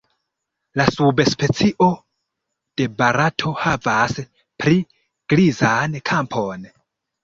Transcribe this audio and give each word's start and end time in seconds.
La 0.79 0.85
subspecio 0.95 1.91
de 2.81 2.89
Barato 3.03 3.55
havas 3.67 4.19
pli 4.35 4.83
grizan 5.37 6.05
kapon. 6.15 6.73